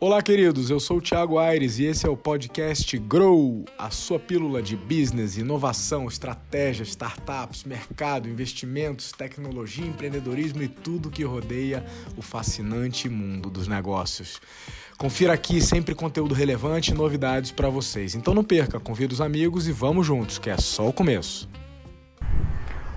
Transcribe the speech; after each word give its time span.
Olá, 0.00 0.20
queridos. 0.20 0.70
Eu 0.70 0.80
sou 0.80 0.98
o 0.98 1.00
Thiago 1.00 1.38
Aires 1.38 1.78
e 1.78 1.84
esse 1.84 2.04
é 2.04 2.08
o 2.10 2.16
podcast 2.16 2.98
Grow, 2.98 3.64
a 3.78 3.90
sua 3.90 4.18
pílula 4.18 4.60
de 4.60 4.76
business, 4.76 5.38
inovação, 5.38 6.08
estratégia, 6.08 6.82
startups, 6.82 7.62
mercado, 7.62 8.28
investimentos, 8.28 9.12
tecnologia, 9.12 9.86
empreendedorismo 9.86 10.62
e 10.62 10.68
tudo 10.68 11.10
que 11.10 11.22
rodeia 11.22 11.86
o 12.16 12.22
fascinante 12.22 13.08
mundo 13.08 13.48
dos 13.48 13.68
negócios. 13.68 14.40
Confira 14.98 15.32
aqui 15.32 15.60
sempre 15.60 15.94
conteúdo 15.94 16.34
relevante 16.34 16.90
e 16.90 16.94
novidades 16.94 17.52
para 17.52 17.68
vocês. 17.68 18.14
Então 18.16 18.34
não 18.34 18.44
perca, 18.44 18.80
convida 18.80 19.14
os 19.14 19.20
amigos 19.20 19.68
e 19.68 19.72
vamos 19.72 20.06
juntos, 20.06 20.38
que 20.38 20.50
é 20.50 20.56
só 20.58 20.88
o 20.88 20.92
começo. 20.92 21.48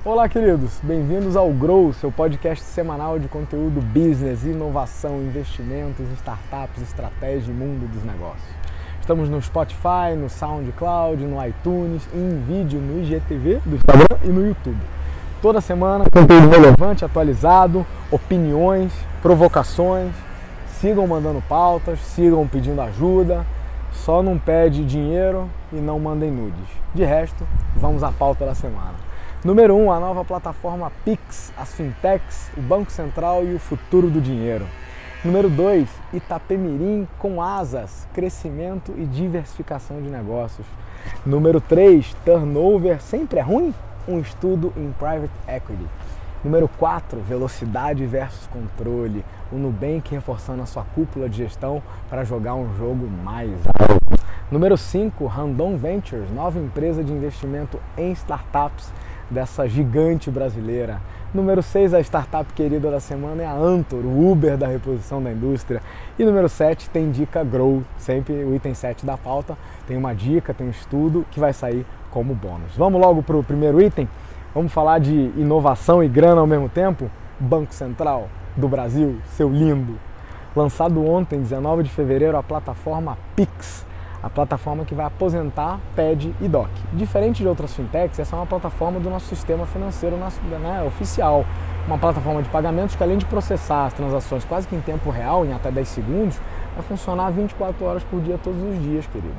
Olá, 0.08 0.30
queridos. 0.30 0.80
Bem-vindos 0.82 1.36
ao 1.36 1.52
Grow, 1.52 1.92
seu 1.92 2.10
podcast 2.10 2.64
semanal 2.64 3.20
de 3.20 3.28
conteúdo 3.28 3.82
business, 3.82 4.46
inovação, 4.46 5.18
investimentos, 5.18 6.10
startups, 6.14 6.82
estratégia 6.82 7.52
e 7.52 7.54
mundo 7.54 7.92
dos 7.92 8.06
negócios. 8.06 8.48
Estamos 9.02 9.28
no 9.28 9.42
Spotify, 9.42 10.16
no 10.18 10.30
SoundCloud, 10.30 11.22
no 11.26 11.46
iTunes, 11.46 12.08
em 12.14 12.42
vídeo 12.48 12.80
no 12.80 13.02
IGTV 13.02 13.60
do 13.66 13.76
Instagram 13.76 14.18
e 14.24 14.28
no 14.30 14.48
YouTube. 14.48 14.80
Toda 15.42 15.60
semana, 15.60 16.06
conteúdo 16.10 16.48
relevante, 16.48 17.04
atualizado, 17.04 17.86
opiniões, 18.10 18.94
provocações. 19.22 20.14
Sigam 20.80 21.06
mandando 21.06 21.44
pautas, 21.50 22.00
sigam 22.00 22.48
pedindo 22.48 22.80
ajuda. 22.80 23.46
Só 23.92 24.24
não 24.24 24.38
pede 24.38 24.86
dinheiro 24.86 25.50
e 25.74 25.76
não 25.76 26.00
mandem 26.00 26.32
nudes. 26.32 26.70
De 26.96 27.04
resto, 27.04 27.46
vamos 27.76 28.04
à 28.04 28.12
pauta 28.14 28.46
da 28.46 28.56
semana. 28.56 29.07
Número 29.48 29.78
1, 29.78 29.86
um, 29.86 29.92
a 29.94 29.98
nova 29.98 30.26
plataforma 30.26 30.92
Pix, 31.06 31.54
as 31.56 31.74
fintechs, 31.74 32.52
o 32.58 32.62
Banco 32.62 32.92
Central 32.92 33.46
e 33.46 33.56
o 33.56 33.60
futuro 33.60 34.10
do 34.10 34.20
dinheiro. 34.20 34.68
Número 35.24 35.50
2, 35.50 35.88
Itapemirim 36.12 37.08
com 37.18 37.42
asas, 37.42 38.06
crescimento 38.14 38.94
e 38.98 39.06
diversificação 39.06 40.02
de 40.02 40.10
negócios. 40.10 40.68
Número 41.26 41.62
3, 41.62 42.14
turnover 42.26 43.02
sempre 43.02 43.40
é 43.40 43.42
ruim? 43.42 43.74
Um 44.06 44.20
estudo 44.20 44.74
em 44.76 44.92
private 44.92 45.32
equity. 45.48 45.88
Número 46.44 46.68
4, 46.78 47.22
velocidade 47.22 48.06
versus 48.06 48.48
controle. 48.48 49.24
O 49.50 49.56
Nubank 49.56 50.14
reforçando 50.14 50.62
a 50.62 50.66
sua 50.66 50.84
cúpula 50.94 51.30
de 51.30 51.38
gestão 51.38 51.82
para 52.10 52.26
jogar 52.26 52.56
um 52.56 52.76
jogo 52.76 53.08
mais 53.24 53.54
alto. 53.80 54.22
Número 54.52 54.78
5, 54.78 55.26
Randon 55.26 55.78
Ventures, 55.78 56.30
nova 56.32 56.60
empresa 56.60 57.02
de 57.02 57.14
investimento 57.14 57.80
em 57.98 58.12
startups 58.12 58.92
dessa 59.30 59.68
gigante 59.68 60.32
brasileira. 60.32 61.02
Número 61.34 61.62
6, 61.62 61.94
a 61.94 62.00
startup 62.00 62.52
querida 62.54 62.90
da 62.90 63.00
semana 63.00 63.44
é 63.44 63.46
a 63.46 63.54
Antor, 63.54 64.06
o 64.06 64.32
Uber 64.32 64.58
da 64.58 64.68
reposição 64.68 65.22
da 65.22 65.32
indústria. 65.32 65.82
E 66.18 66.24
número 66.24 66.48
7 66.48 66.90
tem 66.90 67.12
dica 67.12 67.44
Grow, 67.44 67.84
sempre 67.98 68.34
o 68.34 68.56
item 68.56 68.74
7 68.74 69.06
da 69.06 69.18
pauta. 69.18 69.58
Tem 69.86 69.98
uma 69.98 70.14
dica, 70.14 70.54
tem 70.54 70.68
um 70.68 70.72
estudo 70.72 71.26
que 71.30 71.40
vai 71.40 71.54
sair 71.54 71.86
como 72.12 72.34
bônus. 72.34 72.76
Vamos 72.78 73.00
logo 73.00 73.22
para 73.22 73.36
o 73.36 73.44
primeiro 73.44 73.82
item? 73.82 74.08
Vamos 74.56 74.72
falar 74.72 75.00
de 75.00 75.14
inovação 75.36 76.04
e 76.04 76.08
grana 76.08 76.42
ao 76.42 76.48
mesmo 76.48 76.70
tempo? 76.70 77.12
Banco 77.40 77.74
Central 77.74 78.30
do 78.56 78.68
Brasil, 78.68 79.18
seu 79.32 79.50
lindo. 79.50 80.00
Lançado 80.56 81.06
ontem, 81.06 81.40
19 81.40 81.84
de 81.84 81.90
fevereiro, 81.90 82.38
a 82.38 82.42
plataforma 82.42 83.18
Pix 83.36 83.87
a 84.22 84.30
plataforma 84.30 84.84
que 84.84 84.96
vai 84.96 85.06
aposentar 85.06 85.80
PED 85.96 86.34
e 86.42 86.48
DOC. 86.48 86.70
Diferente 86.94 87.42
de 87.42 87.48
outras 87.48 87.74
fintechs, 87.74 88.20
essa 88.20 88.36
é 88.36 88.40
uma 88.40 88.46
plataforma 88.46 89.00
do 89.00 89.10
nosso 89.10 89.28
sistema 89.28 89.66
financeiro 89.66 90.18
né, 90.18 90.84
oficial. 90.86 91.46
Uma 91.88 91.98
plataforma 91.98 92.42
de 92.42 92.50
pagamentos 92.50 92.96
que, 92.96 93.04
além 93.04 93.18
de 93.18 93.26
processar 93.26 93.86
as 93.86 93.94
transações 93.94 94.44
quase 94.44 94.68
que 94.68 94.76
em 94.76 94.82
tempo 94.82 95.10
real, 95.10 95.46
em 95.46 95.54
até 95.54 95.72
10 95.72 95.88
segundos, 95.88 96.40
vai 96.76 96.84
funcionar 96.84 97.30
24 97.32 97.86
horas 97.86 98.04
por 98.04 98.20
dia, 98.22 98.38
todos 98.44 98.62
os 98.62 98.82
dias, 98.82 99.06
querido. 99.08 99.34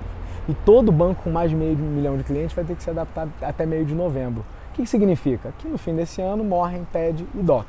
E 0.48 0.54
todo 0.54 0.90
banco 0.90 1.24
com 1.24 1.30
mais 1.30 1.50
de 1.50 1.56
meio 1.56 1.76
milhão 1.76 2.16
de 2.16 2.24
clientes 2.24 2.54
vai 2.54 2.64
ter 2.64 2.74
que 2.74 2.82
se 2.82 2.88
adaptar 2.88 3.28
até 3.42 3.66
meio 3.66 3.84
de 3.84 3.94
novembro. 3.94 4.44
O 4.70 4.74
que, 4.74 4.82
que 4.82 4.88
significa? 4.88 5.52
Que 5.58 5.68
no 5.68 5.76
fim 5.76 5.94
desse 5.94 6.22
ano 6.22 6.42
morrem 6.42 6.86
PED 6.90 7.26
e 7.34 7.42
DOC. 7.42 7.66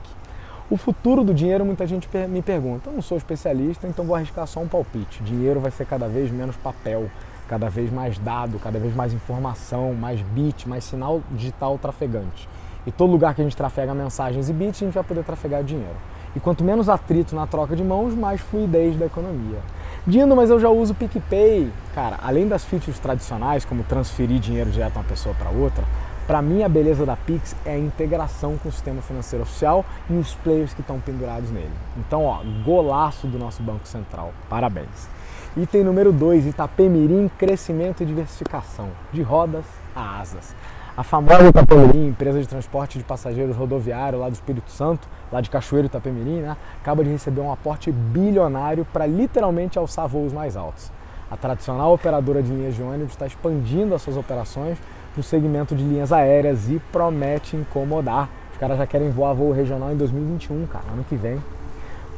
O 0.72 0.78
futuro 0.78 1.24
do 1.24 1.34
dinheiro, 1.34 1.66
muita 1.66 1.88
gente 1.88 2.08
me 2.30 2.44
pergunta. 2.44 2.92
Eu 2.92 2.94
não 2.94 3.02
sou 3.02 3.18
especialista, 3.18 3.88
então 3.88 4.06
vou 4.06 4.16
arriscar 4.16 4.46
só 4.46 4.60
um 4.60 4.68
palpite. 4.68 5.24
Dinheiro 5.24 5.60
vai 5.60 5.72
ser 5.72 5.88
cada 5.88 6.08
vez 6.08 6.30
menos 6.30 6.56
papel, 6.58 7.10
cada 7.48 7.68
vez 7.68 7.92
mais 7.92 8.20
dado, 8.20 8.60
cada 8.60 8.78
vez 8.78 8.96
mais 8.96 9.12
informação, 9.12 9.96
mais 9.96 10.22
bit, 10.22 10.70
mais 10.70 10.84
sinal 10.84 11.24
digital 11.32 11.80
trafegante. 11.80 12.48
E 12.86 12.92
todo 12.92 13.12
lugar 13.12 13.34
que 13.34 13.42
a 13.42 13.44
gente 13.44 13.58
trafega 13.58 13.96
mensagens 13.96 14.48
e 14.48 14.54
bits, 14.54 14.84
a 14.84 14.86
gente 14.86 14.94
vai 14.94 15.04
poder 15.04 15.24
trafegar 15.24 15.64
dinheiro. 15.64 15.96
E 16.36 16.40
quanto 16.40 16.64
menos 16.64 16.88
atrito 16.88 17.36
na 17.36 17.48
troca 17.48 17.76
de 17.76 17.84
mãos, 17.84 18.14
mais 18.14 18.40
fluidez 18.40 18.96
da 18.96 19.08
economia. 19.08 19.58
Dino, 20.06 20.36
mas 20.36 20.52
eu 20.52 20.60
já 20.60 20.70
uso 20.70 20.94
o 20.94 20.96
PicPay. 20.96 21.72
Cara, 21.96 22.20
além 22.22 22.48
das 22.48 22.64
features 22.64 23.00
tradicionais, 23.00 23.66
como 23.66 23.84
transferir 23.84 24.40
dinheiro 24.40 24.70
direto 24.70 24.94
de 24.94 25.00
uma 25.00 25.04
pessoa 25.04 25.34
para 25.34 25.50
outra, 25.50 25.84
para 26.30 26.44
mim, 26.44 26.62
a 26.62 26.70
beleza 26.70 27.08
da 27.08 27.16
Pix 27.16 27.56
é 27.66 27.72
a 27.72 27.78
integração 27.80 28.56
com 28.60 28.70
o 28.70 28.72
sistema 28.72 29.02
financeiro 29.02 29.42
oficial 29.42 29.84
e 30.08 30.14
os 30.14 30.36
players 30.36 30.76
que 30.76 30.82
estão 30.82 31.00
pendurados 31.00 31.50
nele. 31.50 31.72
Então, 31.98 32.24
ó, 32.24 32.42
golaço 32.64 33.26
do 33.26 33.40
nosso 33.40 33.64
Banco 33.64 33.88
Central. 33.88 34.32
Parabéns. 34.48 35.10
Item 35.58 35.84
número 35.84 36.14
2, 36.14 36.46
Itapemirim, 36.46 37.32
crescimento 37.36 38.04
e 38.04 38.06
diversificação, 38.06 38.90
de 39.12 39.24
rodas 39.24 39.66
a 39.96 40.20
asas. 40.20 40.56
A 40.96 41.02
famosa 41.02 41.48
Itapemirim, 41.48 42.10
empresa 42.10 42.40
de 42.40 42.48
transporte 42.48 43.00
de 43.00 43.04
passageiros 43.04 43.58
rodoviário 43.58 44.20
lá 44.20 44.30
do 44.30 44.34
Espírito 44.34 44.70
Santo, 44.70 45.08
lá 45.32 45.42
de 45.42 45.50
Cachoeiro 45.50 45.88
Itapemirim, 45.88 46.42
né, 46.42 46.56
acaba 46.80 47.04
de 47.04 47.10
receber 47.10 47.42
um 47.42 47.52
aporte 47.52 47.92
bilionário 47.92 48.86
para 48.94 49.08
literalmente 49.08 49.80
alçar 49.80 50.08
voos 50.08 50.32
mais 50.32 50.56
altos. 50.56 50.92
A 51.32 51.36
tradicional 51.36 51.92
operadora 51.92 52.44
de 52.44 52.52
linhas 52.52 52.76
de 52.76 52.84
ônibus 52.84 53.14
está 53.14 53.26
expandindo 53.26 53.96
as 53.96 54.02
suas 54.04 54.16
operações 54.16 54.78
para 55.20 55.22
o 55.22 55.24
segmento 55.24 55.76
de 55.76 55.84
linhas 55.84 56.14
aéreas 56.14 56.70
e 56.70 56.80
promete 56.92 57.56
incomodar. 57.56 58.30
Os 58.54 58.58
caras 58.58 58.78
já 58.78 58.88
querem 58.88 59.10
voar 59.10 59.34
voo 59.34 59.52
regional 59.52 59.92
em 59.92 59.98
2021, 59.98 60.66
cara, 60.68 60.86
ano 60.94 61.04
que 61.04 61.16
vem. 61.16 61.42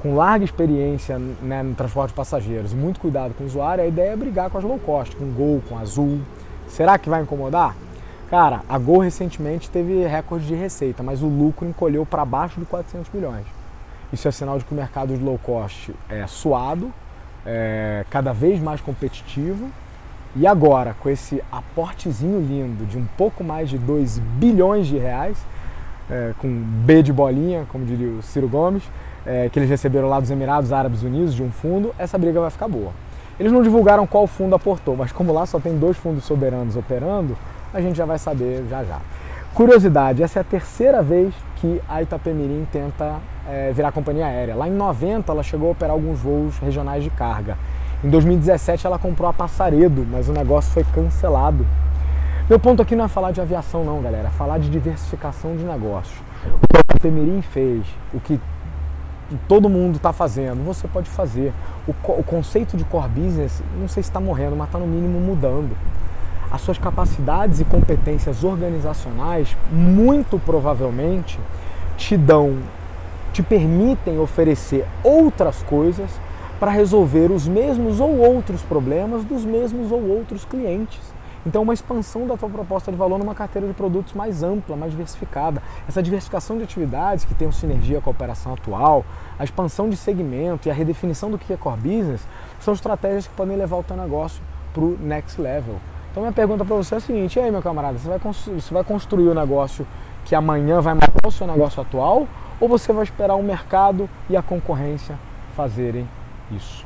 Com 0.01 0.15
larga 0.15 0.45
experiência 0.45 1.19
né, 1.19 1.61
no 1.63 1.75
transporte 1.75 2.09
de 2.09 2.15
passageiros 2.15 2.73
e 2.73 2.75
muito 2.75 2.99
cuidado 2.99 3.33
com 3.33 3.43
o 3.43 3.47
usuário, 3.47 3.83
a 3.83 3.87
ideia 3.87 4.11
é 4.11 4.15
brigar 4.15 4.49
com 4.49 4.57
as 4.57 4.63
low 4.63 4.79
cost, 4.79 5.15
com 5.15 5.31
Gol, 5.31 5.61
com 5.67 5.77
Azul. 5.77 6.19
Será 6.67 6.97
que 6.97 7.09
vai 7.09 7.21
incomodar? 7.21 7.75
Cara, 8.29 8.61
a 8.67 8.77
Gol 8.77 8.99
recentemente 8.99 9.69
teve 9.69 10.05
recorde 10.05 10.45
de 10.45 10.55
receita, 10.55 11.03
mas 11.03 11.21
o 11.21 11.27
lucro 11.27 11.67
encolheu 11.67 12.05
para 12.05 12.23
baixo 12.23 12.59
de 12.59 12.65
400 12.65 13.11
milhões. 13.11 13.45
Isso 14.11 14.27
é 14.27 14.31
sinal 14.31 14.57
de 14.57 14.65
que 14.65 14.73
o 14.73 14.75
mercado 14.75 15.15
de 15.15 15.23
low 15.23 15.39
cost 15.39 15.93
é 16.09 16.25
suado, 16.27 16.91
é 17.45 18.05
cada 18.09 18.33
vez 18.33 18.59
mais 18.59 18.81
competitivo 18.81 19.69
e 20.35 20.47
agora, 20.47 20.95
com 20.99 21.09
esse 21.09 21.43
aportezinho 21.51 22.39
lindo 22.39 22.85
de 22.85 22.97
um 22.97 23.05
pouco 23.17 23.43
mais 23.43 23.69
de 23.69 23.77
2 23.77 24.19
bilhões 24.19 24.87
de 24.87 24.97
reais, 24.97 25.37
é, 26.09 26.33
com 26.39 26.47
B 26.47 27.03
de 27.03 27.11
bolinha, 27.11 27.65
como 27.69 27.85
diria 27.85 28.09
o 28.09 28.21
Ciro 28.21 28.47
Gomes, 28.47 28.83
é, 29.25 29.49
que 29.49 29.59
eles 29.59 29.69
receberam 29.69 30.07
lá 30.07 30.19
dos 30.19 30.31
Emirados 30.31 30.71
Árabes 30.71 31.03
Unidos 31.03 31.35
de 31.35 31.43
um 31.43 31.51
fundo, 31.51 31.93
essa 31.97 32.17
briga 32.17 32.39
vai 32.39 32.49
ficar 32.49 32.67
boa. 32.67 32.91
Eles 33.39 33.51
não 33.51 33.61
divulgaram 33.61 34.07
qual 34.07 34.25
fundo 34.27 34.55
aportou, 34.55 34.95
mas 34.95 35.11
como 35.11 35.33
lá 35.33 35.45
só 35.45 35.59
tem 35.59 35.77
dois 35.77 35.97
fundos 35.97 36.23
soberanos 36.23 36.75
operando, 36.75 37.37
a 37.73 37.81
gente 37.81 37.95
já 37.95 38.05
vai 38.05 38.17
saber 38.17 38.65
já 38.69 38.83
já. 38.83 38.99
Curiosidade, 39.53 40.23
essa 40.23 40.39
é 40.39 40.41
a 40.41 40.45
terceira 40.45 41.01
vez 41.03 41.33
que 41.57 41.81
a 41.87 42.01
Itapemirim 42.01 42.65
tenta 42.71 43.15
é, 43.49 43.71
virar 43.73 43.91
companhia 43.91 44.25
aérea. 44.25 44.55
Lá 44.55 44.67
em 44.67 44.71
90 44.71 45.31
ela 45.31 45.43
chegou 45.43 45.69
a 45.69 45.71
operar 45.71 45.91
alguns 45.91 46.19
voos 46.19 46.57
regionais 46.59 47.03
de 47.03 47.09
carga. 47.09 47.57
Em 48.03 48.09
2017 48.09 48.87
ela 48.87 48.97
comprou 48.97 49.29
a 49.29 49.33
Passaredo, 49.33 50.05
mas 50.09 50.27
o 50.27 50.33
negócio 50.33 50.71
foi 50.71 50.83
cancelado. 50.83 51.63
Meu 52.49 52.59
ponto 52.59 52.81
aqui 52.81 52.95
não 52.95 53.05
é 53.05 53.07
falar 53.07 53.31
de 53.31 53.39
aviação 53.39 53.85
não, 53.85 54.01
galera, 54.01 54.27
é 54.27 54.31
falar 54.31 54.57
de 54.57 54.71
diversificação 54.71 55.55
de 55.55 55.63
negócio. 55.63 56.17
O 56.45 56.67
que 56.67 56.77
a 56.77 56.99
Temerim 56.99 57.43
fez, 57.43 57.85
o 58.11 58.19
que 58.19 58.41
todo 59.47 59.69
mundo 59.69 59.97
está 59.97 60.11
fazendo, 60.11 60.65
você 60.65 60.87
pode 60.87 61.11
fazer. 61.11 61.53
O, 61.87 61.91
o, 61.91 62.23
conceito 62.23 62.75
de 62.75 62.83
core 62.83 63.07
business, 63.09 63.61
não 63.79 63.87
sei 63.87 64.01
se 64.01 64.09
está 64.09 64.19
morrendo, 64.19 64.55
mas 64.55 64.67
está 64.67 64.79
no 64.79 64.87
mínimo 64.87 65.19
mudando. 65.19 65.77
As 66.49 66.61
suas 66.61 66.79
capacidades 66.79 67.59
e 67.59 67.65
competências 67.65 68.43
organizacionais, 68.43 69.55
muito 69.71 70.39
provavelmente, 70.39 71.39
te 71.97 72.17
dão, 72.17 72.57
te 73.31 73.43
permitem 73.43 74.19
oferecer 74.19 74.87
outras 75.03 75.61
coisas 75.63 76.09
para 76.61 76.69
resolver 76.69 77.31
os 77.31 77.47
mesmos 77.47 77.99
ou 77.99 78.19
outros 78.19 78.61
problemas 78.61 79.23
dos 79.23 79.43
mesmos 79.43 79.91
ou 79.91 79.99
outros 80.07 80.45
clientes. 80.45 81.01
Então, 81.43 81.63
uma 81.63 81.73
expansão 81.73 82.27
da 82.27 82.37
tua 82.37 82.47
proposta 82.47 82.91
de 82.91 82.97
valor 82.99 83.17
numa 83.17 83.33
carteira 83.33 83.67
de 83.67 83.73
produtos 83.73 84.13
mais 84.13 84.43
ampla, 84.43 84.77
mais 84.77 84.91
diversificada. 84.91 85.59
Essa 85.89 86.03
diversificação 86.03 86.59
de 86.59 86.63
atividades 86.63 87.25
que 87.25 87.33
tem 87.33 87.51
sinergia 87.51 87.99
com 87.99 88.11
a 88.11 88.13
operação 88.13 88.53
atual, 88.53 89.03
a 89.39 89.43
expansão 89.43 89.89
de 89.89 89.97
segmento 89.97 90.67
e 90.67 90.71
a 90.71 90.73
redefinição 90.75 91.31
do 91.31 91.37
que 91.39 91.51
é 91.51 91.57
core 91.57 91.77
business 91.77 92.27
são 92.59 92.75
estratégias 92.75 93.25
que 93.25 93.33
podem 93.33 93.57
levar 93.57 93.77
o 93.77 93.83
teu 93.83 93.97
negócio 93.97 94.39
para 94.71 94.83
o 94.83 94.95
next 95.01 95.41
level. 95.41 95.77
Então, 96.11 96.21
minha 96.21 96.31
pergunta 96.31 96.63
para 96.63 96.75
você 96.75 96.93
é 96.93 96.97
a 96.99 97.01
seguinte: 97.01 97.39
e 97.39 97.41
aí, 97.41 97.49
meu 97.49 97.63
camarada, 97.63 97.97
você 97.97 98.07
vai, 98.07 98.19
você 98.19 98.71
vai 98.71 98.83
construir 98.83 99.27
o 99.29 99.31
um 99.31 99.33
negócio 99.33 99.87
que 100.25 100.35
amanhã 100.35 100.79
vai 100.79 100.93
matar 100.93 101.27
o 101.27 101.31
seu 101.31 101.47
negócio 101.47 101.81
atual 101.81 102.27
ou 102.59 102.69
você 102.69 102.93
vai 102.93 103.03
esperar 103.03 103.33
o 103.33 103.41
mercado 103.41 104.07
e 104.29 104.37
a 104.37 104.43
concorrência 104.43 105.17
fazerem 105.55 106.07
isso. 106.55 106.85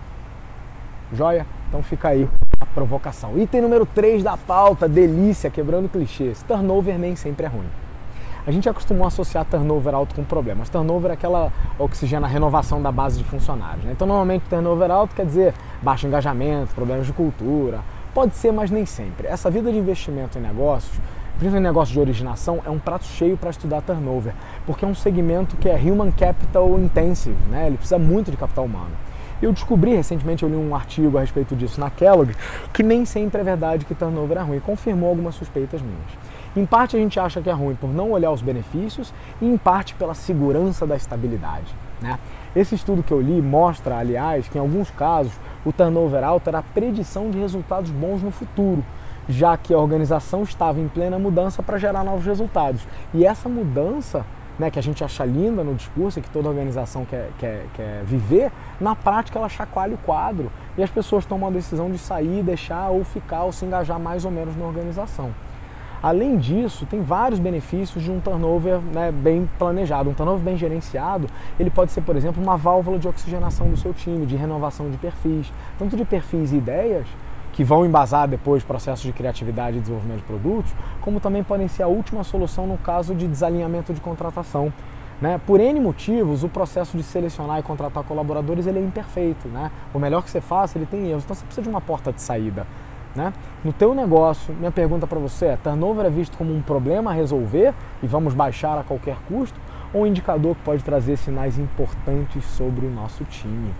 Joia? 1.13 1.45
Então 1.67 1.83
fica 1.83 2.09
aí 2.09 2.27
a 2.59 2.65
provocação. 2.65 3.37
Item 3.37 3.61
número 3.61 3.85
3 3.85 4.23
da 4.23 4.37
pauta, 4.37 4.87
delícia, 4.87 5.49
quebrando 5.49 5.89
clichês. 5.89 6.43
Turnover 6.43 6.97
nem 6.97 7.15
sempre 7.15 7.45
é 7.45 7.49
ruim. 7.49 7.69
A 8.47 8.51
gente 8.51 8.69
acostumou 8.69 9.05
a 9.05 9.07
associar 9.07 9.43
turnover 9.43 9.95
alto 9.95 10.13
com 10.13 10.23
problemas. 10.23 10.69
Turnover 10.69 11.09
é 11.09 11.13
aquela 11.15 11.51
oxigena, 11.79 12.27
renovação 12.27 12.79
da 12.79 12.91
base 12.91 13.17
de 13.17 13.23
funcionários. 13.23 13.83
Né? 13.83 13.91
Então, 13.91 14.05
normalmente, 14.05 14.43
turnover 14.47 14.91
alto 14.91 15.15
quer 15.15 15.25
dizer 15.25 15.53
baixo 15.81 16.05
engajamento, 16.05 16.75
problemas 16.75 17.07
de 17.07 17.13
cultura. 17.13 17.81
Pode 18.13 18.35
ser, 18.35 18.53
mas 18.53 18.69
nem 18.69 18.85
sempre. 18.85 19.27
Essa 19.27 19.49
vida 19.49 19.71
de 19.71 19.79
investimento 19.79 20.37
em 20.37 20.41
negócios, 20.41 20.95
principalmente 21.39 21.59
em 21.59 21.63
negócio 21.63 21.93
de 21.93 21.99
originação, 21.99 22.61
é 22.63 22.69
um 22.69 22.77
prato 22.77 23.05
cheio 23.05 23.35
para 23.35 23.49
estudar 23.49 23.81
turnover, 23.81 24.33
porque 24.65 24.85
é 24.85 24.87
um 24.87 24.95
segmento 24.95 25.57
que 25.57 25.67
é 25.67 25.75
human 25.75 26.11
capital 26.11 26.77
intensive, 26.79 27.35
né? 27.49 27.65
ele 27.65 27.77
precisa 27.77 27.97
muito 27.97 28.29
de 28.29 28.37
capital 28.37 28.65
humano. 28.65 28.91
Eu 29.41 29.51
descobri 29.51 29.93
recentemente, 29.95 30.43
eu 30.43 30.49
li 30.49 30.55
um 30.55 30.73
artigo 30.73 31.17
a 31.17 31.21
respeito 31.21 31.55
disso 31.55 31.79
na 31.79 31.89
Kellogg, 31.89 32.33
que 32.73 32.81
nem 32.81 33.05
sempre 33.05 33.41
é 33.41 33.43
verdade 33.43 33.85
que 33.85 33.93
turnover 33.93 34.37
é 34.37 34.41
ruim. 34.41 34.59
Confirmou 34.59 35.09
algumas 35.09 35.35
suspeitas 35.35 35.81
minhas. 35.81 36.25
Em 36.55 36.65
parte 36.65 36.95
a 36.95 36.99
gente 36.99 37.19
acha 37.19 37.41
que 37.41 37.49
é 37.49 37.53
ruim 37.53 37.75
por 37.75 37.93
não 37.93 38.11
olhar 38.11 38.31
os 38.31 38.41
benefícios 38.41 39.13
e 39.41 39.45
em 39.45 39.57
parte 39.57 39.93
pela 39.95 40.13
segurança 40.13 40.87
da 40.87 40.95
estabilidade. 40.95 41.75
Né? 42.01 42.17
Esse 42.55 42.75
estudo 42.75 43.03
que 43.03 43.11
eu 43.11 43.19
li 43.19 43.41
mostra, 43.41 43.97
aliás, 43.97 44.47
que 44.47 44.57
em 44.57 44.61
alguns 44.61 44.89
casos 44.89 45.33
o 45.65 45.73
turnover 45.73 46.23
alto 46.23 46.47
era 46.47 46.59
a 46.59 46.63
predição 46.63 47.29
de 47.29 47.37
resultados 47.37 47.91
bons 47.91 48.23
no 48.23 48.31
futuro, 48.31 48.85
já 49.27 49.57
que 49.57 49.73
a 49.73 49.77
organização 49.77 50.43
estava 50.43 50.79
em 50.79 50.87
plena 50.87 51.19
mudança 51.19 51.61
para 51.61 51.77
gerar 51.77 52.05
novos 52.05 52.25
resultados. 52.25 52.87
E 53.13 53.25
essa 53.25 53.49
mudança 53.49 54.25
né, 54.57 54.69
que 54.69 54.79
a 54.79 54.81
gente 54.81 55.03
acha 55.03 55.25
linda 55.25 55.63
no 55.63 55.75
discurso 55.75 56.19
e 56.19 56.21
que 56.21 56.29
toda 56.29 56.49
organização 56.49 57.05
quer, 57.05 57.29
quer, 57.37 57.65
quer 57.73 58.03
viver, 58.03 58.51
na 58.79 58.95
prática 58.95 59.37
ela 59.37 59.49
chacoalha 59.49 59.95
o 59.95 59.97
quadro 59.97 60.51
e 60.77 60.83
as 60.83 60.89
pessoas 60.89 61.25
tomam 61.25 61.49
a 61.49 61.51
decisão 61.51 61.91
de 61.91 61.97
sair, 61.97 62.43
deixar 62.43 62.89
ou 62.89 63.03
ficar 63.03 63.43
ou 63.43 63.51
se 63.51 63.65
engajar 63.65 63.99
mais 63.99 64.25
ou 64.25 64.31
menos 64.31 64.55
na 64.55 64.65
organização. 64.65 65.31
Além 66.05 66.37
disso, 66.37 66.85
tem 66.85 67.01
vários 67.01 67.39
benefícios 67.39 68.03
de 68.03 68.11
um 68.11 68.19
turnover 68.19 68.79
né, 68.79 69.11
bem 69.11 69.49
planejado. 69.57 70.07
Um 70.07 70.13
turnover 70.13 70.43
bem 70.43 70.55
gerenciado, 70.55 71.27
ele 71.59 71.71
pode 71.71 71.91
ser, 71.91 72.01
por 72.01 72.15
exemplo, 72.15 72.43
uma 72.43 72.55
válvula 72.55 72.99
de 72.99 73.07
oxigenação 73.07 73.69
do 73.69 73.77
seu 73.77 73.91
time, 73.91 74.25
de 74.25 74.35
renovação 74.35 74.91
de 74.91 74.97
perfis, 74.97 75.51
tanto 75.79 75.97
de 75.97 76.05
perfis 76.05 76.51
e 76.51 76.57
ideias, 76.57 77.07
que 77.55 77.63
vão 77.63 77.85
embasar 77.85 78.27
depois 78.27 78.65
processos 78.65 79.05
de 79.05 79.13
criatividade 79.13 79.77
e 79.77 79.79
desenvolvimento 79.79 80.19
de 80.19 80.25
produtos, 80.25 80.73
como 80.99 81.21
também 81.21 81.41
podem 81.41 81.69
ser 81.69 81.83
a 81.83 81.87
última 81.87 82.21
solução 82.21 82.67
no 82.67 82.77
caso 82.77 83.15
de 83.15 83.25
desalinhamento 83.25 83.93
de 83.93 84.01
contratação. 84.01 84.73
Né? 85.21 85.39
Por 85.47 85.61
N 85.61 85.79
motivos, 85.79 86.43
o 86.43 86.49
processo 86.49 86.97
de 86.97 87.03
selecionar 87.03 87.59
e 87.59 87.63
contratar 87.63 88.03
colaboradores 88.03 88.67
ele 88.67 88.79
é 88.79 88.81
imperfeito. 88.81 89.47
Né? 89.47 89.71
O 89.93 89.99
melhor 89.99 90.21
que 90.21 90.29
você 90.29 90.41
faça, 90.41 90.77
ele 90.77 90.85
tem 90.85 91.09
erros. 91.09 91.23
Então 91.23 91.33
você 91.33 91.45
precisa 91.45 91.63
de 91.63 91.69
uma 91.69 91.79
porta 91.79 92.11
de 92.11 92.21
saída. 92.21 92.67
Né? 93.15 93.31
No 93.63 93.71
teu 93.71 93.95
negócio, 93.95 94.53
minha 94.53 94.71
pergunta 94.71 95.07
para 95.07 95.17
você 95.17 95.45
é: 95.45 95.55
turnover 95.55 96.05
é 96.05 96.09
visto 96.09 96.37
como 96.37 96.53
um 96.53 96.61
problema 96.61 97.11
a 97.11 97.13
resolver 97.13 97.73
e 98.03 98.07
vamos 98.07 98.33
baixar 98.33 98.77
a 98.77 98.83
qualquer 98.83 99.15
custo, 99.29 99.57
ou 99.93 100.01
um 100.01 100.05
indicador 100.05 100.55
que 100.55 100.61
pode 100.61 100.83
trazer 100.83 101.15
sinais 101.15 101.57
importantes 101.57 102.43
sobre 102.43 102.85
o 102.85 102.91
nosso 102.91 103.23
time? 103.23 103.73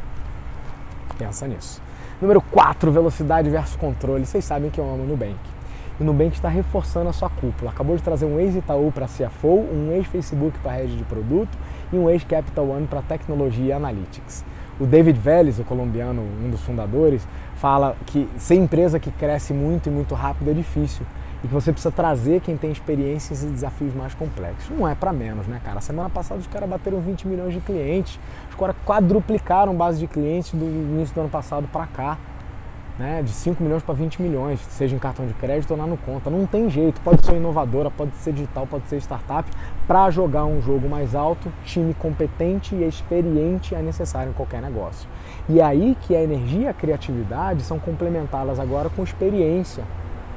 Pensa 1.18 1.46
nisso. 1.46 1.85
Número 2.22 2.40
4, 2.40 2.90
velocidade 2.94 3.50
versus 3.50 3.76
controle. 3.76 4.26
Vocês 4.26 4.46
sabem 4.46 4.70
que 4.70 4.80
eu 4.80 4.86
amo 4.86 5.04
o 5.04 5.06
Nubank. 5.06 5.36
E 6.00 6.02
o 6.02 6.06
Nubank 6.06 6.34
está 6.34 6.48
reforçando 6.48 7.10
a 7.10 7.14
sua 7.14 7.30
cúpula. 7.30 7.72
Acabou 7.72 7.94
de 7.98 8.02
trazer 8.02 8.26
um 8.26 8.40
ex-Itaú 8.40 8.90
para 8.90 9.06
CFO, 9.06 9.60
um 9.60 9.92
ex-Facebook 9.92 10.58
para 10.60 10.78
rede 10.78 10.96
de 10.96 11.04
produto 11.04 11.58
e 11.92 11.98
um 11.98 12.10
ex-Capital 12.10 12.70
One 12.70 12.88
para 12.88 13.02
tecnologia 13.02 13.66
e 13.66 13.74
analytics. 13.74 14.46
O 14.80 14.86
David 14.86 15.18
Vélez, 15.18 15.58
o 15.58 15.64
colombiano, 15.64 16.22
um 16.22 16.50
dos 16.50 16.62
fundadores, 16.62 17.26
fala 17.56 17.96
que 18.06 18.28
ser 18.38 18.56
empresa 18.56 19.00
que 19.00 19.10
cresce 19.10 19.54
muito 19.54 19.88
e 19.88 19.92
muito 19.92 20.14
rápido 20.14 20.52
é 20.52 20.54
difícil 20.54 21.06
e 21.44 21.48
que 21.48 21.54
você 21.54 21.72
precisa 21.72 21.92
trazer 21.92 22.42
quem 22.42 22.58
tem 22.58 22.72
experiências 22.72 23.44
e 23.44 23.48
desafios 23.48 23.94
mais 23.94 24.14
complexos. 24.14 24.70
Não 24.78 24.88
é 24.88 24.94
para 24.96 25.14
menos, 25.14 25.48
né, 25.48 25.62
cara? 25.64 25.80
Semana 25.80 26.10
passada 26.10 26.40
os 26.40 26.48
caras 26.48 26.68
bateram 26.68 27.00
20 27.00 27.28
milhões 27.28 27.54
de 27.54 27.62
clientes, 27.62 28.20
os 28.50 28.56
caras 28.56 28.76
quadruplicaram 28.86 29.74
base 29.76 30.00
de 30.00 30.08
clientes 30.08 30.52
do 30.52 30.66
início 30.66 31.16
do 31.16 31.22
ano 31.22 31.30
passado 31.30 31.68
para 31.72 31.88
cá 31.88 32.18
né, 32.98 33.22
de 33.22 33.30
5 33.32 33.62
milhões 33.62 33.84
para 33.84 33.94
20 33.94 34.22
milhões, 34.22 34.60
seja 34.62 34.96
em 34.96 35.00
cartão 35.00 35.26
de 35.26 35.34
crédito 35.34 35.72
ou 35.72 35.78
lá 35.78 35.86
no 35.86 35.98
conta. 35.98 36.30
Não 36.30 36.46
tem 36.46 36.70
jeito, 36.70 37.02
pode 37.02 37.26
ser 37.26 37.36
inovadora, 37.36 37.92
pode 37.92 38.16
ser 38.16 38.34
digital, 38.34 38.66
pode 38.66 38.88
ser 38.88 38.98
startup. 38.98 39.50
Para 39.86 40.10
jogar 40.10 40.46
um 40.46 40.62
jogo 40.62 40.88
mais 40.88 41.14
alto, 41.14 41.52
time 41.66 41.94
competente 41.94 42.74
e 42.74 42.88
experiente 42.88 43.76
é 43.76 43.82
necessário 43.82 44.30
em 44.30 44.34
qualquer 44.34 44.62
negócio. 44.62 45.10
E 45.50 45.60
é 45.60 45.64
aí 45.64 45.98
que 46.02 46.16
a 46.16 46.24
energia 46.24 46.62
e 46.62 46.68
a 46.68 46.74
criatividade 46.74 47.62
são 47.64 47.78
complementadas 47.78 48.60
agora 48.60 48.90
com 48.90 49.04
experiência, 49.04 49.84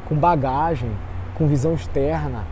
com 0.09 0.17
bagagem, 0.17 0.91
com 1.37 1.47
visão 1.47 1.75
externa, 1.75 2.45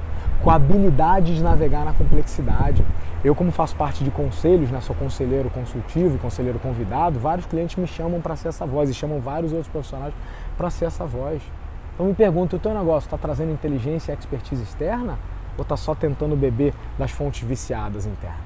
com 0.43 0.51
habilidade 0.51 1.35
de 1.35 1.43
navegar 1.43 1.85
na 1.85 1.93
complexidade. 1.93 2.85
Eu, 3.27 3.35
como 3.35 3.51
faço 3.51 3.75
parte 3.75 4.05
de 4.05 4.11
conselhos, 4.13 4.71
né, 4.71 4.81
sou 4.81 4.95
conselheiro 4.95 5.51
consultivo 5.51 6.15
e 6.15 6.19
conselheiro 6.19 6.61
convidado, 6.61 7.19
vários 7.19 7.45
clientes 7.45 7.75
me 7.75 7.85
chamam 7.85 8.21
para 8.21 8.37
ser 8.37 8.47
essa 8.47 8.65
voz 8.65 8.89
e 8.89 8.95
chamam 8.95 9.19
vários 9.19 9.51
outros 9.51 9.69
profissionais 9.69 10.15
para 10.57 10.71
ser 10.71 10.85
essa 10.85 11.05
voz. 11.05 11.43
Então 11.93 12.07
me 12.07 12.15
pergunto, 12.15 12.55
o 12.55 12.59
teu 12.61 12.73
negócio 12.73 13.09
está 13.09 13.19
trazendo 13.19 13.51
inteligência 13.51 14.13
e 14.13 14.15
expertise 14.15 14.63
externa 14.63 15.19
ou 15.59 15.63
está 15.63 15.77
só 15.77 15.93
tentando 15.93 16.37
beber 16.37 16.73
das 16.97 17.11
fontes 17.11 17.43
viciadas 17.43 18.07
internas? 18.07 18.46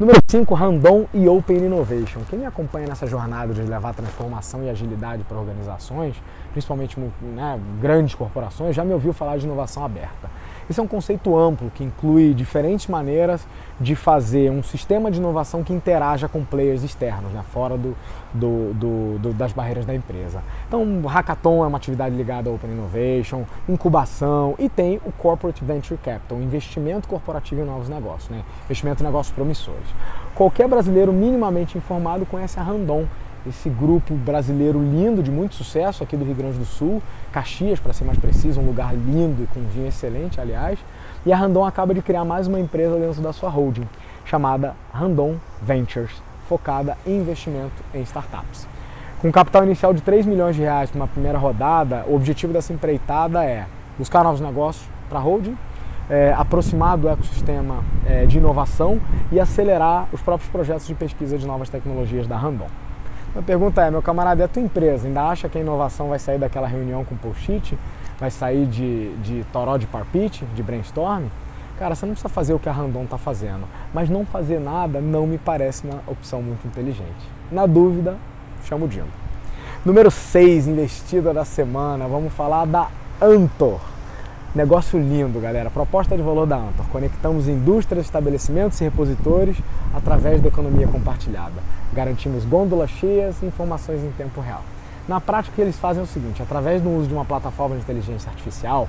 Número 0.00 0.18
5, 0.26 0.54
Randon 0.54 1.04
e 1.12 1.28
Open 1.28 1.58
Innovation. 1.58 2.20
Quem 2.30 2.38
me 2.38 2.46
acompanha 2.46 2.86
nessa 2.86 3.06
jornada 3.06 3.52
de 3.52 3.60
levar 3.60 3.92
transformação 3.92 4.64
e 4.64 4.70
agilidade 4.70 5.22
para 5.24 5.36
organizações, 5.36 6.16
principalmente 6.52 6.98
né, 7.20 7.60
grandes 7.82 8.14
corporações, 8.14 8.74
já 8.74 8.82
me 8.82 8.94
ouviu 8.94 9.12
falar 9.12 9.36
de 9.36 9.44
inovação 9.44 9.84
aberta. 9.84 10.30
Esse 10.70 10.78
é 10.78 10.82
um 10.82 10.86
conceito 10.86 11.36
amplo 11.36 11.68
que 11.74 11.84
inclui 11.84 12.32
diferentes 12.32 12.86
maneiras 12.86 13.44
de 13.78 13.94
fazer 13.94 14.50
um 14.50 14.62
sistema 14.62 15.10
de 15.10 15.18
inovação 15.18 15.62
que 15.64 15.72
interaja 15.72 16.28
com 16.28 16.44
players 16.44 16.82
externos, 16.82 17.32
né, 17.32 17.42
fora 17.52 17.76
do, 17.76 17.94
do, 18.32 18.72
do, 18.72 19.18
do, 19.18 19.34
das 19.34 19.52
barreiras 19.52 19.84
da 19.84 19.94
empresa. 19.94 20.42
Então, 20.66 21.02
Hackathon 21.02 21.64
é 21.64 21.66
uma 21.66 21.76
atividade 21.76 22.14
ligada 22.14 22.48
ao 22.48 22.54
Open 22.54 22.70
Innovation, 22.70 23.44
incubação 23.68 24.54
e 24.58 24.68
tem 24.68 24.98
o 25.04 25.12
Corporate 25.12 25.62
Venture 25.62 25.98
Capital, 25.98 26.38
investimento 26.40 27.06
corporativo 27.06 27.60
em 27.60 27.64
novos 27.64 27.88
negócios, 27.88 28.30
né, 28.30 28.42
investimento 28.64 29.02
em 29.02 29.06
negócios 29.06 29.34
promissores. 29.34 29.89
Qualquer 30.34 30.68
brasileiro 30.68 31.12
minimamente 31.12 31.76
informado 31.76 32.24
conhece 32.24 32.58
a 32.58 32.62
Randon, 32.62 33.06
esse 33.46 33.70
grupo 33.70 34.14
brasileiro 34.14 34.78
lindo, 34.78 35.22
de 35.22 35.30
muito 35.30 35.54
sucesso 35.54 36.02
aqui 36.02 36.16
do 36.16 36.24
Rio 36.24 36.34
Grande 36.34 36.58
do 36.58 36.64
Sul, 36.64 37.02
Caxias, 37.32 37.80
para 37.80 37.92
ser 37.92 38.04
mais 38.04 38.18
preciso, 38.18 38.60
um 38.60 38.66
lugar 38.66 38.94
lindo 38.94 39.42
e 39.42 39.46
com 39.46 39.60
vinho 39.60 39.88
excelente, 39.88 40.40
aliás. 40.40 40.78
E 41.24 41.32
a 41.32 41.36
Randon 41.36 41.64
acaba 41.64 41.94
de 41.94 42.02
criar 42.02 42.24
mais 42.24 42.46
uma 42.46 42.60
empresa 42.60 42.98
dentro 42.98 43.22
da 43.22 43.32
sua 43.32 43.48
holding, 43.48 43.88
chamada 44.24 44.74
Randon 44.92 45.36
Ventures, 45.62 46.22
focada 46.48 46.96
em 47.06 47.18
investimento 47.18 47.82
em 47.94 48.02
startups. 48.02 48.68
Com 49.20 49.30
capital 49.30 49.64
inicial 49.64 49.92
de 49.92 50.00
3 50.00 50.24
milhões 50.24 50.56
de 50.56 50.62
reais 50.62 50.90
para 50.90 51.00
uma 51.00 51.06
primeira 51.06 51.38
rodada, 51.38 52.04
o 52.06 52.14
objetivo 52.14 52.52
dessa 52.52 52.72
empreitada 52.72 53.44
é 53.44 53.66
buscar 53.98 54.24
novos 54.24 54.40
negócios 54.40 54.86
para 55.08 55.18
holding, 55.18 55.56
é, 56.10 56.34
aproximar 56.36 56.98
do 56.98 57.08
ecossistema 57.08 57.84
é, 58.04 58.26
de 58.26 58.38
inovação 58.38 59.00
e 59.30 59.38
acelerar 59.38 60.08
os 60.12 60.20
próprios 60.20 60.50
projetos 60.50 60.86
de 60.86 60.94
pesquisa 60.94 61.38
de 61.38 61.46
novas 61.46 61.70
tecnologias 61.70 62.26
da 62.26 62.36
Randon. 62.36 62.66
A 63.36 63.40
pergunta 63.40 63.80
é, 63.80 63.90
meu 63.90 64.02
camarada, 64.02 64.42
é 64.42 64.44
a 64.44 64.48
tua 64.48 64.60
empresa 64.60 65.06
ainda 65.06 65.22
acha 65.22 65.48
que 65.48 65.56
a 65.56 65.60
inovação 65.60 66.08
vai 66.08 66.18
sair 66.18 66.38
daquela 66.38 66.66
reunião 66.66 67.04
com 67.04 67.16
post-it? 67.16 67.78
Vai 68.18 68.30
sair 68.30 68.66
de, 68.66 69.14
de 69.18 69.44
toró 69.52 69.76
de 69.76 69.86
parpite, 69.86 70.44
de 70.54 70.62
brainstorm? 70.62 71.26
Cara, 71.78 71.94
você 71.94 72.04
não 72.04 72.12
precisa 72.12 72.28
fazer 72.28 72.52
o 72.52 72.58
que 72.58 72.68
a 72.68 72.72
Randon 72.72 73.04
está 73.04 73.16
fazendo, 73.16 73.66
mas 73.94 74.10
não 74.10 74.26
fazer 74.26 74.60
nada 74.60 75.00
não 75.00 75.26
me 75.26 75.38
parece 75.38 75.86
uma 75.86 76.02
opção 76.06 76.42
muito 76.42 76.66
inteligente. 76.66 77.30
Na 77.50 77.64
dúvida, 77.64 78.16
chama 78.64 78.84
o 78.84 78.88
Dindo. 78.88 79.08
Número 79.82 80.10
6, 80.10 80.66
investida 80.66 81.32
da 81.32 81.44
semana, 81.44 82.06
vamos 82.06 82.34
falar 82.34 82.66
da 82.66 82.88
Antor. 83.22 83.89
Negócio 84.52 84.98
lindo, 84.98 85.38
galera. 85.38 85.70
Proposta 85.70 86.16
de 86.16 86.22
valor 86.24 86.44
da 86.44 86.56
Antor. 86.56 86.84
Conectamos 86.90 87.46
indústrias, 87.46 88.04
estabelecimentos 88.04 88.80
e 88.80 88.84
repositores 88.84 89.56
através 89.94 90.42
da 90.42 90.48
economia 90.48 90.88
compartilhada. 90.88 91.62
Garantimos 91.92 92.44
gôndolas 92.44 92.90
cheias 92.90 93.40
e 93.42 93.46
informações 93.46 94.02
em 94.02 94.10
tempo 94.10 94.40
real. 94.40 94.64
Na 95.06 95.20
prática, 95.20 95.62
eles 95.62 95.76
fazem 95.76 96.00
é 96.00 96.04
o 96.04 96.06
seguinte: 96.06 96.42
através 96.42 96.82
do 96.82 96.90
uso 96.90 97.06
de 97.06 97.14
uma 97.14 97.24
plataforma 97.24 97.76
de 97.76 97.82
inteligência 97.82 98.28
artificial, 98.28 98.88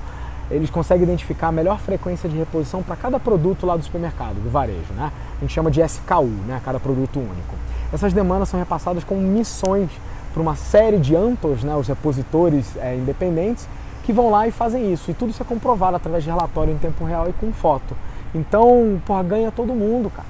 eles 0.50 0.68
conseguem 0.68 1.04
identificar 1.04 1.48
a 1.48 1.52
melhor 1.52 1.78
frequência 1.78 2.28
de 2.28 2.36
reposição 2.36 2.82
para 2.82 2.96
cada 2.96 3.20
produto 3.20 3.64
lá 3.64 3.76
do 3.76 3.84
supermercado, 3.84 4.42
do 4.42 4.50
varejo. 4.50 4.92
Né? 4.96 5.12
A 5.36 5.40
gente 5.42 5.52
chama 5.52 5.70
de 5.70 5.80
SKU, 5.80 6.24
né? 6.44 6.60
cada 6.64 6.80
produto 6.80 7.20
único. 7.20 7.54
Essas 7.92 8.12
demandas 8.12 8.48
são 8.48 8.58
repassadas 8.58 9.04
como 9.04 9.20
missões 9.20 9.90
para 10.32 10.42
uma 10.42 10.56
série 10.56 10.98
de 10.98 11.14
ANTOS, 11.14 11.62
né? 11.62 11.76
os 11.76 11.86
repositores 11.86 12.76
é, 12.78 12.96
independentes, 12.96 13.68
que 14.02 14.12
vão 14.12 14.30
lá 14.30 14.46
e 14.46 14.50
fazem 14.50 14.92
isso. 14.92 15.10
E 15.10 15.14
tudo 15.14 15.30
isso 15.30 15.42
é 15.42 15.46
comprovado 15.46 15.96
através 15.96 16.24
de 16.24 16.30
relatório 16.30 16.72
em 16.72 16.78
tempo 16.78 17.04
real 17.04 17.28
e 17.28 17.32
com 17.32 17.52
foto. 17.52 17.96
Então, 18.34 19.00
porra, 19.04 19.22
ganha 19.22 19.50
todo 19.50 19.74
mundo, 19.74 20.10
cara. 20.10 20.28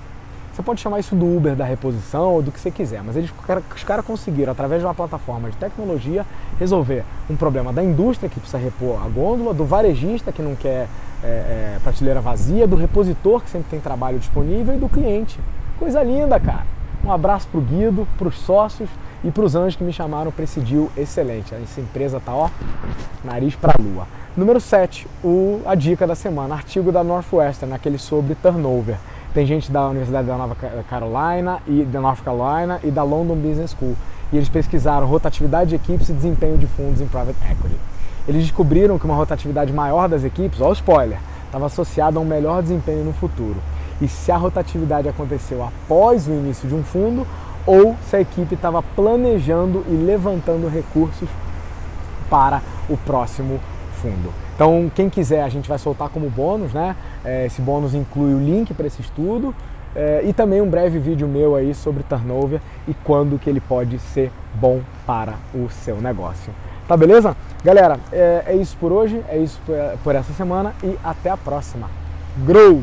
Você 0.53 0.63
pode 0.63 0.83
chamar 0.83 1.01
isso 1.01 1.17
do 1.17 1.25
Uber 1.25 1.57
da 1.57 1.65
reposição 1.65 2.35
ou 2.35 2.43
do 2.43 2.53
que 2.53 2.61
você 2.61 2.71
quiser, 2.71 3.03
mas 3.03 3.17
eles, 3.17 3.33
os 3.75 3.85
caras 3.85 4.05
conseguiram, 4.05 4.53
através 4.53 4.83
de 4.83 4.87
uma 4.87 4.95
plataforma 4.95 5.51
de 5.51 5.57
tecnologia, 5.57 6.27
resolver 6.59 7.05
um 7.31 7.37
problema 7.37 7.73
da 7.73 7.83
indústria 7.83 8.29
que 8.29 8.39
precisa 8.39 8.59
repor 8.59 9.03
a 9.03 9.09
gôndola, 9.09 9.55
do 9.55 9.65
varejista 9.65 10.31
que 10.31 10.43
não 10.43 10.55
quer 10.55 10.89
é, 11.25 11.27
é, 11.27 11.79
prateleira 11.83 12.21
vazia, 12.21 12.67
do 12.67 12.77
repositor 12.77 13.41
que 13.41 13.49
sempre 13.49 13.71
tem 13.71 13.81
trabalho 13.81 14.19
disponível 14.19 14.75
e 14.75 14.79
do 14.79 14.91
cliente. 14.91 15.41
Coisa 15.79 16.03
linda, 16.03 16.39
cara. 16.39 16.67
Um 17.03 17.11
abraço 17.11 17.49
pro 17.49 17.61
Guido, 17.63 18.07
pros 18.19 18.39
sócios 18.39 18.91
e 19.25 19.31
pros 19.31 19.55
anjos 19.55 19.77
que 19.77 19.85
me 19.85 19.93
chamaram 19.93 20.31
para 20.31 20.45
esse 20.45 20.61
deal 20.61 20.91
excelente. 20.97 21.55
Essa 21.55 21.81
empresa 21.81 22.21
tá, 22.21 22.35
ó, 22.35 22.49
nariz 23.25 23.55
pra 23.55 23.75
lua. 23.81 24.07
Número 24.37 24.61
7, 24.61 25.07
o, 25.23 25.61
a 25.67 25.75
dica 25.75 26.07
da 26.07 26.15
semana, 26.15 26.55
artigo 26.55 26.91
da 26.91 27.05
Northwestern, 27.05 27.75
aquele 27.75 27.99
sobre 27.99 28.35
turnover. 28.35 28.97
Tem 29.35 29.47
gente 29.47 29.71
da 29.71 29.89
Universidade 29.89 30.27
da 30.27 30.37
Nova 30.37 30.57
Carolina 30.89 31.61
e 31.67 31.85
da 31.85 32.01
North 32.01 32.23
Carolina 32.23 32.81
e 32.83 32.91
da 32.91 33.03
London 33.03 33.37
Business 33.37 33.71
School. 33.71 33.97
E 34.33 34.37
eles 34.37 34.49
pesquisaram 34.49 35.07
rotatividade 35.07 35.71
de 35.71 35.77
equipes 35.77 36.09
e 36.09 36.13
desempenho 36.13 36.59
de 36.59 36.67
fundos 36.67 37.01
em 37.01 37.07
private 37.07 37.39
equity. 37.51 37.77
Eles 38.27 38.43
descobriram 38.43 38.99
que 38.99 39.05
uma 39.05 39.15
rotatividade 39.15 39.73
maior 39.73 40.09
das 40.09 40.25
equipes, 40.25 40.61
ó 40.61 40.73
spoiler, 40.73 41.19
estava 41.47 41.67
associada 41.67 42.19
a 42.19 42.23
um 42.23 42.25
melhor 42.25 42.63
desempenho 42.63 43.05
no 43.05 43.13
futuro. 43.13 43.57
E 44.01 44.09
se 44.09 44.33
a 44.33 44.37
rotatividade 44.37 45.09
aconteceu 45.09 45.63
após 45.63 46.27
o 46.27 46.31
início 46.31 46.69
de 46.69 46.75
um 46.75 46.83
fundo 46.83 47.27
ou 47.67 47.97
se 48.09 48.17
a 48.17 48.21
equipe 48.21 48.55
estava 48.55 48.83
planejando 48.83 49.85
e 49.89 49.93
levantando 49.93 50.69
recursos 50.69 51.29
para 52.29 52.63
o 52.89 52.97
próximo 52.97 53.61
fundo. 54.01 54.33
Então, 54.55 54.91
quem 54.95 55.09
quiser, 55.09 55.43
a 55.43 55.49
gente 55.49 55.69
vai 55.69 55.79
soltar 55.79 56.09
como 56.09 56.29
bônus, 56.29 56.73
né? 56.73 56.97
É, 57.25 57.47
esse 57.47 57.61
bônus 57.61 57.95
inclui 57.95 58.35
o 58.35 58.39
link 58.39 58.75
para 58.75 58.87
esse 58.87 59.01
estudo 59.01 59.55
é, 59.95 60.23
e 60.25 60.33
também 60.33 60.61
um 60.61 60.69
breve 60.69 60.99
vídeo 60.99 61.29
meu 61.29 61.55
aí 61.55 61.75
sobre 61.75 62.03
turnover 62.03 62.61
e 62.89 62.95
quando 63.05 63.39
que 63.39 63.49
ele 63.49 63.61
pode 63.61 63.99
ser 63.99 64.31
bom 64.55 64.81
para 65.07 65.35
o 65.55 65.69
seu 65.71 65.97
negócio. 66.01 66.53
Tá 66.89 66.97
beleza? 66.97 67.37
Galera, 67.65 67.99
é, 68.11 68.45
é 68.47 68.57
isso 68.57 68.77
por 68.79 68.93
hoje, 68.93 69.23
é 69.29 69.39
isso 69.39 69.61
por 70.03 70.15
essa 70.15 70.33
semana 70.33 70.75
e 70.83 70.99
até 71.05 71.31
a 71.31 71.37
próxima. 71.37 71.89
Grow! 72.45 72.83